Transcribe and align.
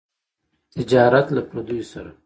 تجارت 0.73 1.27
له 1.35 1.41
پرديو 1.49 1.83
سره. 1.91 2.11